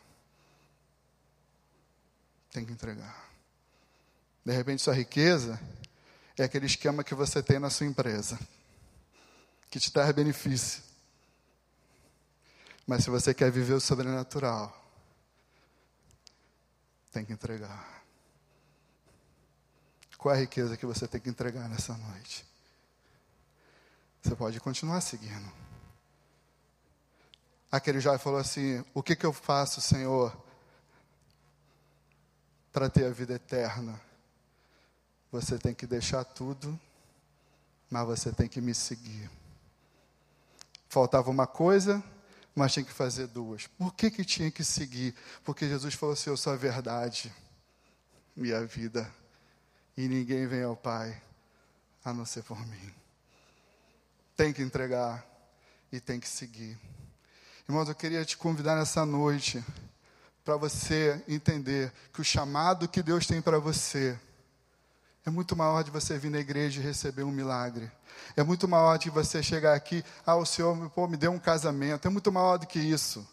[2.52, 3.28] Tem que entregar.
[4.44, 5.60] De repente, sua riqueza
[6.38, 8.38] é aquele esquema que você tem na sua empresa
[9.74, 10.84] que te traz benefício.
[12.86, 14.72] Mas se você quer viver o sobrenatural,
[17.10, 18.04] tem que entregar.
[20.16, 22.46] Qual é a riqueza que você tem que entregar nessa noite?
[24.22, 25.52] Você pode continuar seguindo.
[27.68, 30.40] Aquele jovem falou assim: O que, que eu faço, Senhor,
[32.72, 34.00] para ter a vida eterna?
[35.32, 36.78] Você tem que deixar tudo,
[37.90, 39.28] mas você tem que me seguir.
[40.94, 42.00] Faltava uma coisa,
[42.54, 43.66] mas tinha que fazer duas.
[43.66, 45.12] Por que, que tinha que seguir?
[45.42, 47.34] Porque Jesus falou assim: Eu sou a verdade
[48.36, 49.12] e a vida,
[49.96, 51.20] e ninguém vem ao Pai
[52.04, 52.94] a não ser por mim.
[54.36, 55.26] Tem que entregar
[55.90, 56.78] e tem que seguir.
[57.68, 59.64] Irmãos, eu queria te convidar nessa noite
[60.44, 64.16] para você entender que o chamado que Deus tem para você
[65.26, 67.90] é muito maior de você vir na igreja e receber um milagre.
[68.36, 72.06] É muito maior de você chegar aqui, ah, o Senhor pô, me deu um casamento.
[72.06, 73.26] É muito maior do que isso.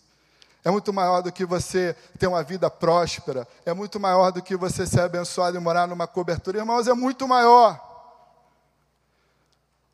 [0.63, 3.47] É muito maior do que você ter uma vida próspera.
[3.65, 6.59] É muito maior do que você ser abençoado e morar numa cobertura.
[6.59, 7.89] Irmãos, é muito maior.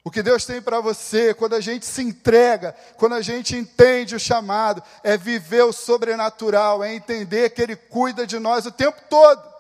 [0.03, 4.15] O que Deus tem para você, quando a gente se entrega, quando a gente entende
[4.15, 9.01] o chamado, é viver o sobrenatural, é entender que Ele cuida de nós o tempo
[9.10, 9.57] todo.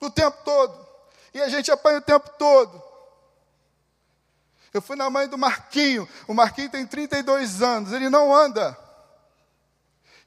[0.00, 0.86] O tempo todo.
[1.34, 2.82] E a gente apanha o tempo todo.
[4.72, 6.08] Eu fui na mãe do Marquinho.
[6.26, 8.76] O Marquinho tem 32 anos, ele não anda.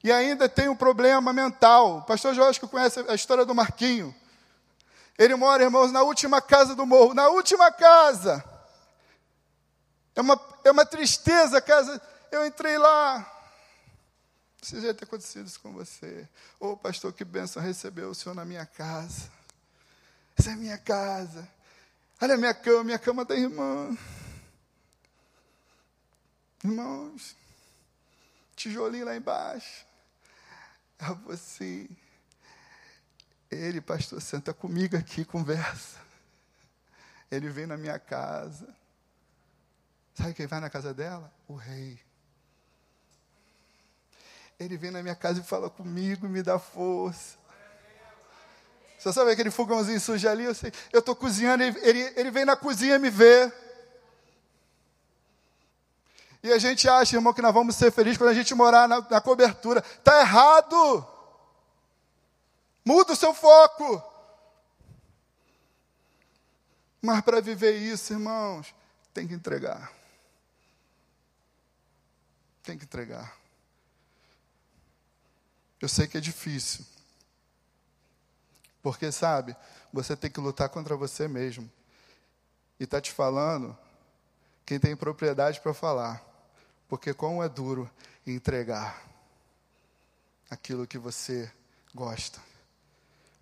[0.02, 1.98] E ainda tem um problema mental.
[1.98, 4.14] O pastor Jorge que conhece a história do Marquinho.
[5.18, 8.44] Ele mora, irmãos, na última casa do morro, na última casa.
[10.14, 12.00] É uma, é uma tristeza a casa.
[12.30, 13.28] Eu entrei lá.
[14.62, 16.28] Já ter acontecido isso com você.
[16.58, 19.30] Ô oh, pastor, que bênção recebeu o senhor na minha casa.
[20.38, 21.48] Essa é a minha casa.
[22.20, 23.96] Olha a minha cama, minha cama da irmã.
[26.64, 27.36] Irmãos,
[28.54, 29.84] tijolinho lá embaixo.
[31.24, 31.88] Vou assim,
[33.50, 36.00] ele, pastor, senta comigo aqui, conversa.
[37.30, 38.74] Ele vem na minha casa.
[40.14, 41.32] Sabe quem vai na casa dela?
[41.48, 41.98] O rei.
[44.58, 47.36] Ele vem na minha casa e fala comigo, me dá força.
[49.02, 50.44] Você sabe aquele fogãozinho sujo ali?
[50.92, 53.52] Eu estou cozinhando, ele, ele, ele vem na cozinha me ver.
[56.40, 59.00] E a gente acha, irmão, que nós vamos ser felizes quando a gente morar na,
[59.00, 59.80] na cobertura.
[59.80, 61.04] Está errado.
[62.84, 64.00] Muda o seu foco.
[67.00, 68.72] Mas para viver isso, irmãos,
[69.12, 69.92] tem que entregar.
[72.62, 73.36] Tem que entregar.
[75.80, 76.91] Eu sei que é difícil.
[78.82, 79.56] Porque, sabe,
[79.92, 81.70] você tem que lutar contra você mesmo.
[82.80, 83.76] E está te falando
[84.66, 86.22] quem tem propriedade para falar.
[86.88, 87.88] Porque como é duro
[88.26, 89.02] entregar
[90.50, 91.50] aquilo que você
[91.94, 92.40] gosta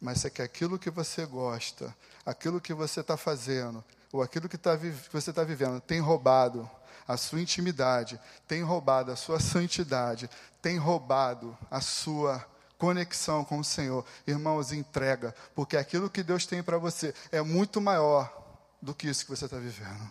[0.01, 4.57] mas é que aquilo que você gosta, aquilo que você está fazendo, ou aquilo que,
[4.57, 6.69] tá, que você está vivendo, tem roubado
[7.07, 10.31] a sua intimidade, tem roubado a sua santidade,
[10.63, 12.45] tem roubado a sua
[12.81, 14.05] conexão com o Senhor.
[14.27, 18.35] Irmãos, entrega, porque aquilo que Deus tem para você é muito maior
[18.81, 20.11] do que isso que você está vivendo.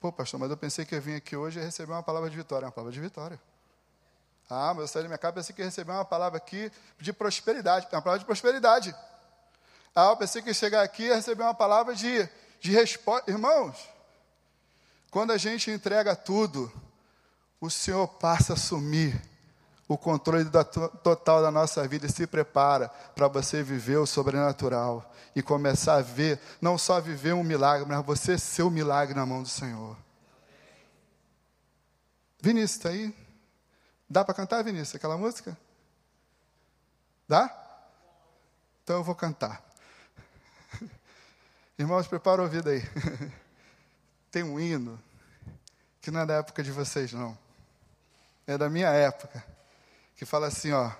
[0.00, 2.36] Pô, pastor, mas eu pensei que eu vim aqui hoje e receber uma palavra de
[2.36, 2.66] vitória.
[2.66, 3.40] Uma palavra de vitória.
[4.48, 7.12] Ah, mas eu saí da minha casa pensei que ia receber uma palavra aqui de
[7.12, 7.88] prosperidade.
[7.90, 8.94] Uma palavra de prosperidade.
[9.94, 12.28] Ah, eu pensei que ia chegar aqui e receber uma palavra de,
[12.60, 13.28] de resposta.
[13.28, 13.76] Irmãos,
[15.10, 16.70] quando a gente entrega tudo,
[17.60, 19.20] o Senhor passa a assumir
[19.86, 25.12] o controle da, total da nossa vida e se prepara para você viver o sobrenatural
[25.36, 29.26] e começar a ver, não só viver um milagre, mas você ser o milagre na
[29.26, 29.96] mão do Senhor.
[32.40, 33.14] Vinícius, está aí?
[34.08, 35.56] Dá para cantar, Vinícius, aquela música?
[37.28, 37.50] Dá?
[38.82, 39.62] Então eu vou cantar.
[41.78, 42.82] Irmãos, prepara o ouvido aí.
[44.30, 45.00] Tem um hino
[46.00, 47.36] que não é da época de vocês, não.
[48.46, 49.42] É da minha época.
[50.16, 50.90] Que fala assim, ó.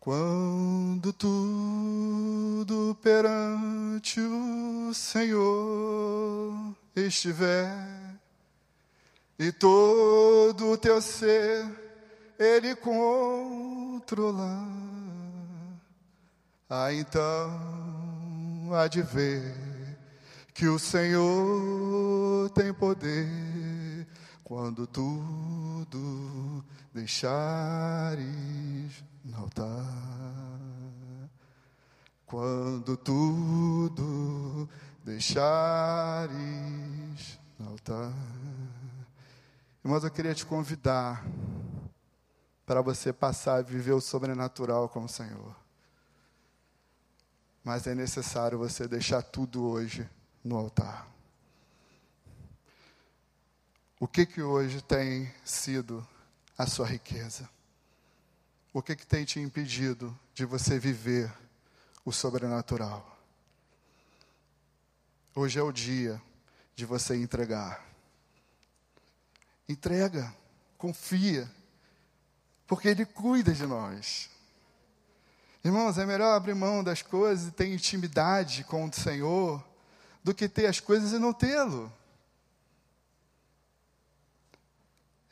[0.00, 7.70] Quando tudo perante o Senhor estiver
[9.38, 11.66] e todo o teu ser
[12.38, 14.66] Ele controlar.
[16.68, 19.54] Ah, então há de ver
[20.54, 24.06] que o Senhor tem poder
[24.44, 28.24] quando tudo deixares
[29.24, 29.86] no altar.
[32.26, 34.68] Quando tudo
[35.04, 36.30] deixares
[37.58, 38.12] no altar.
[39.84, 41.24] Irmãos, eu queria te convidar
[42.66, 45.56] para você passar a viver o sobrenatural com o Senhor.
[47.64, 50.08] Mas é necessário você deixar tudo hoje
[50.44, 51.08] no altar.
[53.98, 56.06] O que que hoje tem sido
[56.60, 57.48] a sua riqueza?
[58.70, 61.32] O que que tem te impedido de você viver
[62.04, 63.18] o sobrenatural?
[65.34, 66.20] Hoje é o dia
[66.76, 67.82] de você entregar.
[69.66, 70.34] Entrega,
[70.76, 71.50] confia,
[72.66, 74.28] porque Ele cuida de nós.
[75.64, 79.64] Irmãos, é melhor abrir mão das coisas e ter intimidade com o Senhor
[80.22, 81.90] do que ter as coisas e não tê-lo.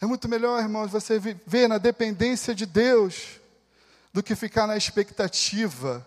[0.01, 3.41] É muito melhor, irmãos, você viver na dependência de Deus
[4.13, 6.07] do que ficar na expectativa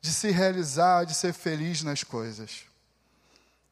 [0.00, 2.66] de se realizar, de ser feliz nas coisas.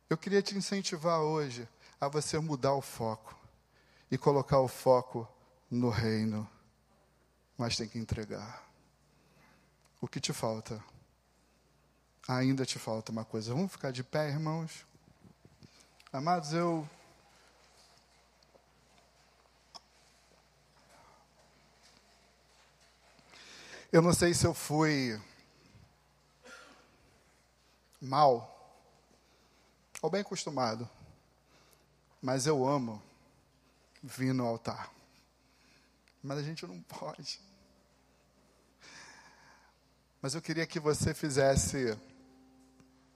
[0.09, 1.69] Eu queria te incentivar hoje
[2.01, 3.39] a você mudar o foco
[4.11, 5.29] e colocar o foco
[5.71, 6.49] no reino,
[7.59, 8.65] mas tem que entregar.
[10.01, 10.83] O que te falta?
[12.27, 13.53] Ainda te falta uma coisa.
[13.53, 14.87] Vamos ficar de pé, irmãos?
[16.11, 16.89] Amados, eu
[23.95, 25.17] Eu não sei se eu fui
[28.01, 28.83] mal
[30.03, 30.91] ou bem acostumado,
[32.21, 33.01] mas eu amo
[34.03, 34.91] vir no altar.
[36.21, 37.39] Mas a gente não pode.
[40.21, 41.97] Mas eu queria que você fizesse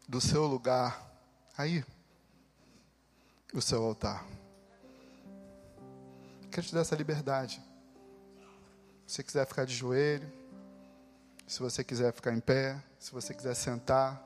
[0.06, 1.10] do seu lugar
[1.56, 1.84] aí
[3.52, 4.24] o seu altar.
[6.52, 7.60] Quero te dar essa liberdade.
[9.08, 10.38] Se você quiser ficar de joelho,
[11.48, 14.22] se você quiser ficar em pé, se você quiser sentar.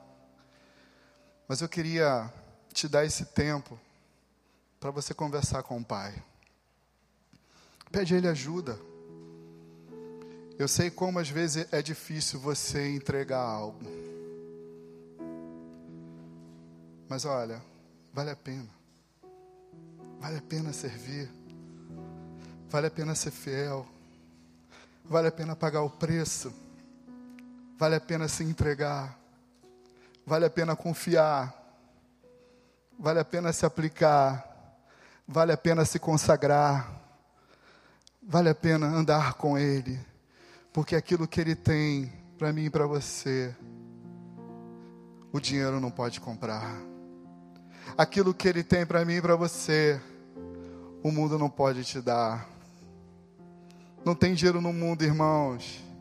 [1.47, 2.31] Mas eu queria
[2.73, 3.79] te dar esse tempo
[4.77, 6.21] para você conversar com o Pai.
[7.89, 8.77] Pede a Ele ajuda.
[10.59, 13.79] Eu sei como às vezes é difícil você entregar algo.
[17.07, 17.63] Mas olha,
[18.11, 18.69] vale a pena.
[20.19, 21.31] Vale a pena servir.
[22.69, 23.87] Vale a pena ser fiel.
[25.05, 26.62] Vale a pena pagar o preço.
[27.77, 29.17] Vale a pena se entregar.
[30.25, 31.53] Vale a pena confiar.
[32.99, 34.77] Vale a pena se aplicar.
[35.27, 37.01] Vale a pena se consagrar.
[38.21, 39.99] Vale a pena andar com Ele.
[40.71, 43.55] Porque aquilo que Ele tem para mim e para você,
[45.31, 46.75] o dinheiro não pode comprar.
[47.97, 49.99] Aquilo que Ele tem para mim e para você,
[51.03, 52.47] o mundo não pode te dar.
[54.05, 55.92] Não tem dinheiro no mundo, irmãos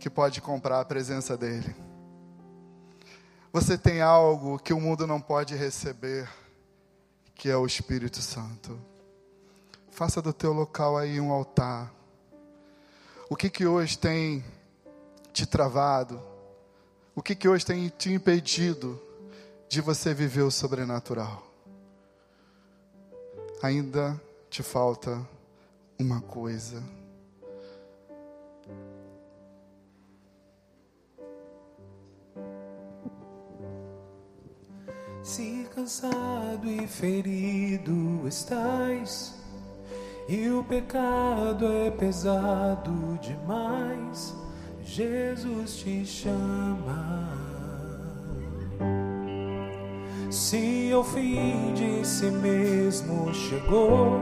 [0.00, 1.76] que pode comprar a presença dEle.
[3.52, 6.26] Você tem algo que o mundo não pode receber,
[7.34, 8.80] que é o Espírito Santo.
[9.90, 11.92] Faça do teu local aí um altar.
[13.28, 14.42] O que que hoje tem
[15.34, 16.20] te travado?
[17.14, 19.00] O que que hoje tem te impedido
[19.68, 21.46] de você viver o sobrenatural?
[23.62, 25.20] Ainda te falta
[25.98, 26.82] uma coisa.
[35.22, 39.34] Se cansado e ferido estás,
[40.26, 44.34] e o pecado é pesado demais,
[44.82, 47.28] Jesus te chama.
[50.30, 54.20] Se ao fim de si mesmo chegou,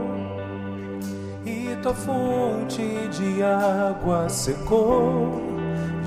[1.47, 5.41] e tua fonte de água secou,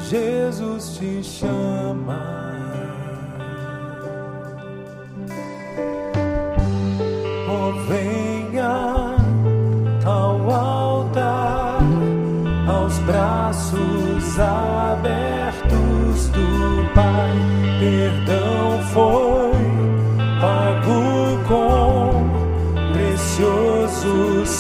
[0.10, 2.61] Jesus te chama.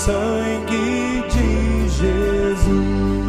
[0.05, 3.21] Sangue de Jesus.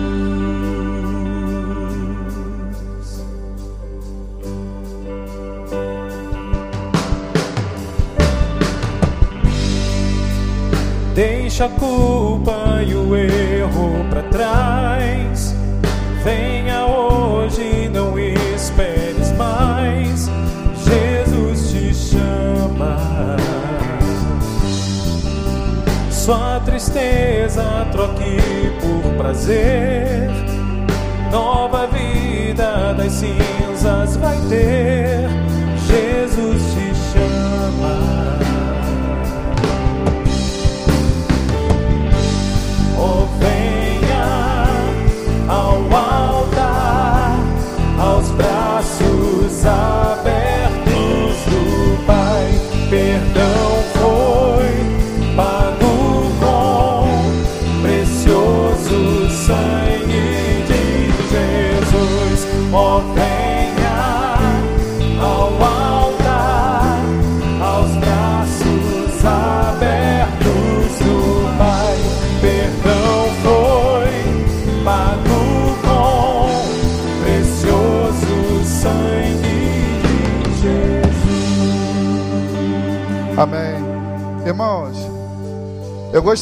[11.14, 15.54] Deixa a culpa e o erro para trás.
[16.24, 17.71] Venha hoje,
[26.22, 28.36] Sua tristeza troque
[28.80, 30.30] por prazer.
[31.32, 35.28] Nova vida das cinzas vai ter.
[35.88, 36.31] Jesus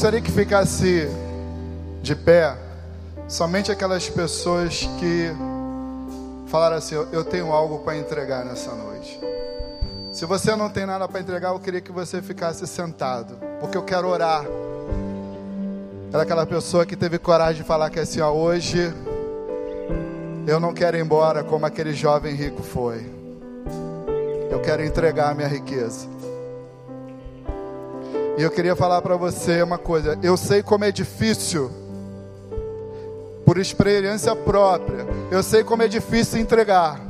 [0.00, 1.10] gostaria que ficasse
[2.00, 2.56] de pé
[3.28, 5.30] somente aquelas pessoas que
[6.46, 9.20] falaram assim: Eu tenho algo para entregar nessa noite.
[10.10, 13.82] Se você não tem nada para entregar, eu queria que você ficasse sentado, porque eu
[13.82, 14.46] quero orar.
[16.10, 18.90] Era aquela pessoa que teve coragem de falar que assim, ó, hoje
[20.46, 23.04] eu não quero ir embora como aquele jovem rico foi.
[24.50, 26.08] Eu quero entregar a minha riqueza.
[28.38, 30.18] E eu queria falar para você uma coisa.
[30.22, 31.70] Eu sei como é difícil,
[33.44, 37.00] por experiência própria, eu sei como é difícil entregar.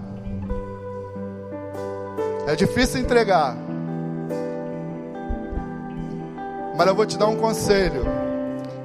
[2.46, 3.56] É difícil entregar.
[6.76, 8.04] Mas eu vou te dar um conselho.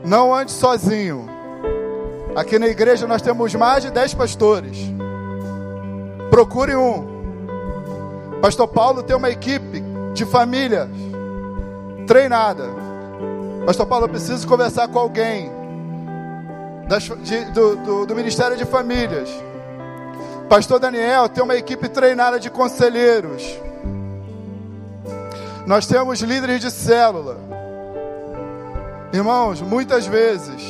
[0.04, 1.28] Não ande sozinho.
[2.36, 4.78] Aqui na igreja nós temos mais de 10 pastores.
[6.30, 7.16] Procure um.
[8.42, 9.82] Pastor Paulo tem uma equipe
[10.14, 10.90] de famílias
[12.06, 12.66] treinada.
[13.66, 15.52] Pastor Paulo, eu preciso conversar com alguém
[16.88, 19.30] das, de, do, do, do Ministério de Famílias.
[20.48, 23.44] Pastor Daniel tem uma equipe treinada de conselheiros.
[25.66, 27.38] Nós temos líderes de célula.
[29.12, 30.62] Irmãos, muitas vezes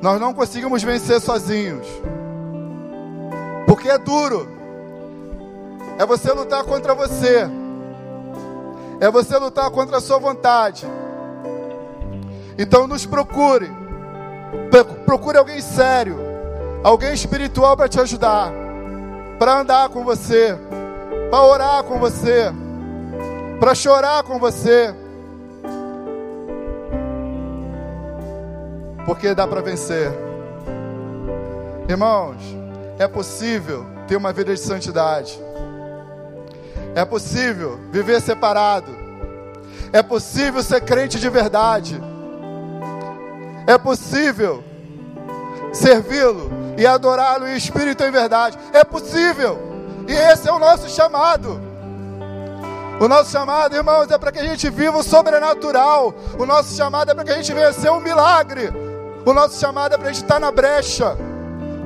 [0.00, 1.86] nós não conseguimos vencer sozinhos.
[3.66, 4.48] Porque é duro.
[5.98, 7.48] É você lutar contra você.
[9.00, 10.86] É você lutar contra a sua vontade.
[12.58, 13.70] Então nos procure.
[15.04, 16.18] Procure alguém sério,
[16.82, 18.52] alguém espiritual para te ajudar
[19.38, 20.58] para andar com você,
[21.30, 22.52] para orar com você,
[23.60, 24.92] para chorar com você.
[29.06, 30.10] Porque dá para vencer.
[31.88, 32.36] Irmãos,
[32.98, 35.40] é possível ter uma vida de santidade.
[36.98, 38.90] É possível viver separado.
[39.92, 42.02] É possível ser crente de verdade.
[43.68, 44.64] É possível
[45.72, 48.58] servi-lo e adorá-lo em espírito e em verdade.
[48.72, 49.60] É possível.
[50.08, 51.60] E esse é o nosso chamado.
[53.00, 56.12] O nosso chamado, irmãos, é para que a gente viva o sobrenatural.
[56.36, 58.72] O nosso chamado é para que a gente venha um milagre.
[59.24, 61.16] O nosso chamado é para a gente estar na brecha.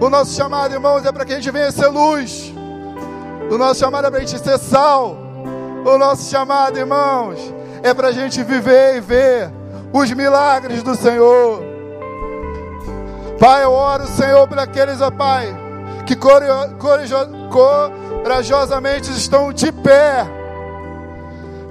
[0.00, 2.51] O nosso chamado, irmãos, é para que a gente venha ser luz.
[3.50, 5.16] O nosso chamado é para a gente ser sal.
[5.84, 7.38] O nosso chamado, irmãos,
[7.82, 9.50] é para a gente viver e ver
[9.92, 11.62] os milagres do Senhor.
[13.38, 15.48] Pai, eu oro, Senhor, por aqueles, ó Pai,
[16.06, 20.24] que corajosamente estão de pé,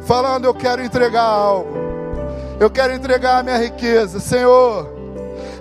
[0.01, 1.69] falando: Eu quero entregar algo,
[2.59, 4.91] eu quero entregar a minha riqueza, Senhor.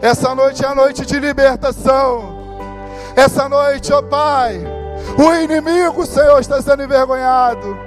[0.02, 2.40] Essa noite é a noite de libertação.
[3.14, 4.60] Essa noite, ó Pai,
[5.18, 7.78] o inimigo, Senhor, está sendo envergonhado.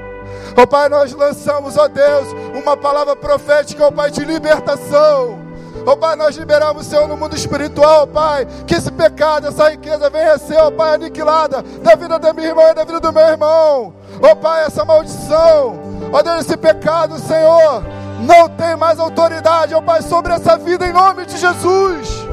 [0.56, 5.44] Ó Pai, nós lançamos, ó Deus, uma palavra profética, ó Pai, de libertação
[5.86, 10.10] Ó oh, Pai, nós liberamos, Senhor, no mundo espiritual, Pai, que esse pecado, essa riqueza
[10.10, 13.12] venha ser, ó oh, Pai, aniquilada da vida da minha irmã e da vida do
[13.12, 13.94] meu irmão.
[14.22, 15.78] Ó oh, Pai, essa maldição,
[16.14, 17.84] ó Deus, esse pecado, Senhor,
[18.22, 22.24] não tem mais autoridade, ó Pai, sobre essa vida em nome de Jesus.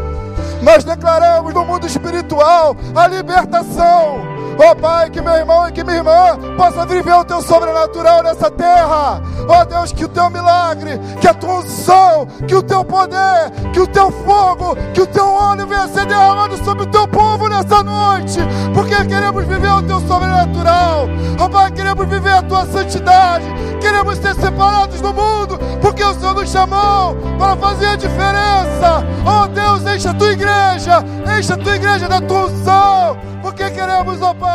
[0.62, 5.82] Nós declaramos no mundo espiritual a libertação Ó oh, Pai, que meu irmão e que
[5.82, 9.22] minha irmã possa viver o teu sobrenatural nessa terra.
[9.48, 13.50] Ó oh, Deus, que o teu milagre, que a tua unção, que o teu poder,
[13.72, 17.48] que o teu fogo, que o teu óleo venha ser derramado sobre o teu povo
[17.48, 18.38] nessa noite.
[18.74, 21.08] Porque queremos viver o teu sobrenatural.
[21.38, 23.46] Ó oh, Pai, queremos viver a tua santidade.
[23.80, 25.58] Queremos ser separados do mundo.
[25.80, 29.06] Porque o Senhor nos chamou para fazer a diferença.
[29.24, 31.02] Ó Deus, enche a tua igreja.
[31.38, 33.30] Enche a tua igreja da tua unção.
[33.42, 34.49] Porque queremos, ó Pai,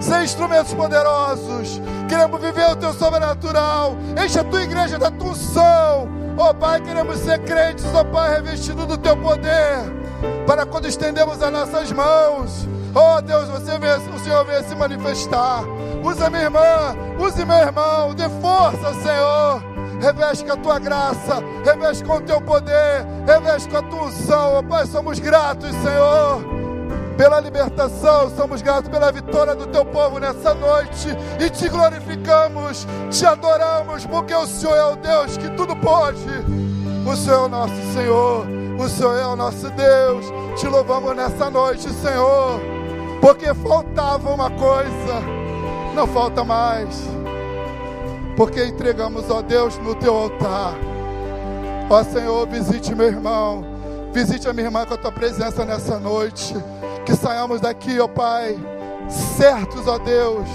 [0.00, 1.80] ser instrumentos poderosos.
[2.08, 3.96] Queremos viver o teu sobrenatural.
[4.22, 6.08] Enche a tua igreja da tua unção.
[6.36, 9.98] Ó Pai, queremos ser crentes, ó Pai, revestidos do teu poder.
[10.46, 15.62] Para quando estendemos as nossas mãos, ó Deus, você vê, o Senhor venha se manifestar.
[16.02, 19.62] Usa minha irmã, use meu irmão, dê força, Senhor.
[20.00, 24.54] Reveste com a tua graça, reveste com o teu poder, reveste com a tua unção,
[24.54, 26.67] ó Pai, somos gratos, Senhor
[27.18, 31.08] pela libertação, somos gratos pela vitória do teu povo nessa noite
[31.40, 36.24] e te glorificamos, te adoramos, porque o Senhor é o Deus que tudo pode.
[37.04, 38.46] O Senhor é o nosso Senhor,
[38.78, 40.26] o Senhor é o nosso Deus.
[40.60, 42.60] Te louvamos nessa noite, Senhor,
[43.20, 45.20] porque faltava uma coisa,
[45.96, 47.02] não falta mais,
[48.36, 50.74] porque entregamos, ó Deus, no teu altar.
[51.90, 53.64] Ó Senhor, visite meu irmão,
[54.12, 56.54] visite a minha irmã com a tua presença nessa noite.
[57.08, 58.54] Que saiamos daqui, ó Pai,
[59.08, 60.46] certos, ó Deus,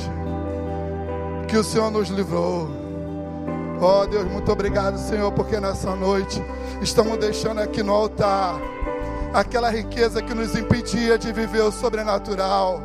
[1.47, 2.69] que o Senhor nos livrou.
[3.81, 6.39] Oh Deus, muito obrigado, Senhor, porque nessa noite
[6.79, 8.61] estamos deixando aqui no altar
[9.33, 12.79] aquela riqueza que nos impedia de viver o sobrenatural.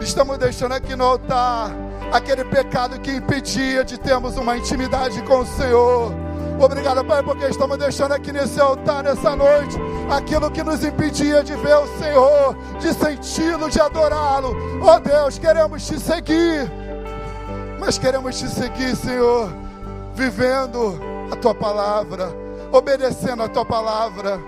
[0.00, 1.72] Estamos deixando aqui no altar
[2.10, 6.29] aquele pecado que impedia de termos uma intimidade com o Senhor.
[6.60, 9.78] Obrigado, Pai, porque estamos deixando aqui nesse altar, nessa noite,
[10.10, 14.54] aquilo que nos impedia de ver o Senhor, de senti-lo, de adorá-lo.
[14.84, 16.70] Oh Deus, queremos te seguir,
[17.78, 19.50] mas queremos te seguir, Senhor,
[20.14, 21.00] vivendo
[21.32, 22.28] a tua palavra,
[22.70, 24.38] obedecendo a tua palavra.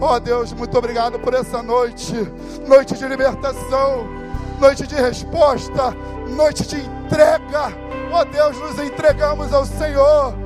[0.00, 2.14] Oh Deus, muito obrigado por essa noite,
[2.64, 4.06] noite de libertação,
[4.60, 5.92] noite de resposta,
[6.28, 7.76] noite de entrega.
[8.14, 10.45] Oh Deus, nos entregamos ao Senhor